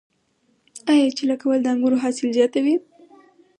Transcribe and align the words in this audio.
آیا 0.91 1.07
چیله 1.17 1.35
کول 1.41 1.59
د 1.61 1.67
انګورو 1.73 2.01
حاصل 2.03 2.27
زیاتوي؟ 2.37 2.75